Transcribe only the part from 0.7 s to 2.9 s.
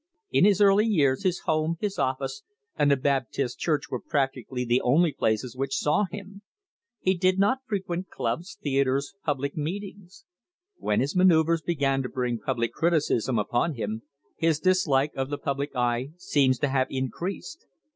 years his home, his office, and